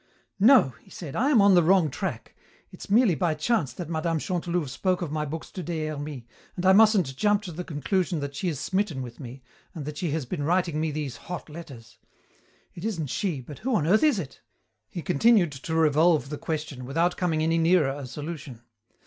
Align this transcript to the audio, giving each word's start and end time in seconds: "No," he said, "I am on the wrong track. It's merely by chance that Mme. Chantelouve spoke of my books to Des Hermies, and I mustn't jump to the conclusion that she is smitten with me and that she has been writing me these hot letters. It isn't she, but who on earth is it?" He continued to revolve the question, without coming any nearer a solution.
"No," 0.39 0.69
he 0.81 0.89
said, 0.89 1.15
"I 1.15 1.29
am 1.29 1.43
on 1.43 1.53
the 1.53 1.61
wrong 1.61 1.91
track. 1.91 2.35
It's 2.71 2.89
merely 2.89 3.13
by 3.13 3.35
chance 3.35 3.71
that 3.73 3.87
Mme. 3.87 4.17
Chantelouve 4.17 4.71
spoke 4.71 5.03
of 5.03 5.11
my 5.11 5.25
books 5.25 5.51
to 5.51 5.61
Des 5.61 5.85
Hermies, 5.89 6.23
and 6.55 6.65
I 6.65 6.73
mustn't 6.73 7.15
jump 7.15 7.43
to 7.43 7.51
the 7.51 7.63
conclusion 7.63 8.19
that 8.19 8.33
she 8.33 8.47
is 8.47 8.59
smitten 8.59 9.03
with 9.03 9.19
me 9.19 9.43
and 9.75 9.85
that 9.85 9.97
she 9.97 10.09
has 10.09 10.25
been 10.25 10.41
writing 10.41 10.81
me 10.81 10.89
these 10.89 11.17
hot 11.17 11.49
letters. 11.51 11.99
It 12.73 12.83
isn't 12.83 13.11
she, 13.11 13.41
but 13.41 13.59
who 13.59 13.75
on 13.75 13.85
earth 13.85 14.01
is 14.01 14.17
it?" 14.17 14.41
He 14.89 15.03
continued 15.03 15.51
to 15.51 15.75
revolve 15.75 16.29
the 16.31 16.39
question, 16.39 16.85
without 16.85 17.15
coming 17.15 17.43
any 17.43 17.59
nearer 17.59 17.91
a 17.91 18.07
solution. 18.07 18.61